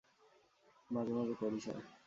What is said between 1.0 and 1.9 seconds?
মাঝে করি, স্যার।